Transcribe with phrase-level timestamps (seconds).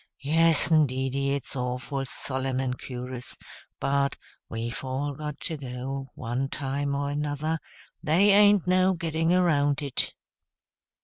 [0.23, 3.37] Yes'ndeedy, it's awful solemn and cur'us;
[3.79, 4.17] but
[4.49, 7.59] we've all got to go, one time or another;
[8.01, 10.13] they ain't no getting around it."